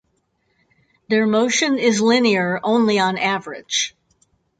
Their 1.09 1.27
motion 1.27 1.77
is 1.77 2.01
linear 2.01 2.59
only 2.63 2.97
on 2.97 3.19
average. 3.19 3.95